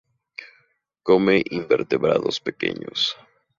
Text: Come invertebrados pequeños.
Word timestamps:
Come 1.03 1.43
invertebrados 1.51 2.39
pequeños. 2.41 3.15